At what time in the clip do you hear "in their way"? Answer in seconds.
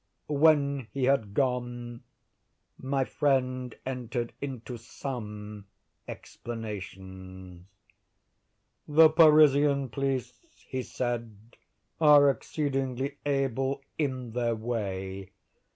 13.99-15.29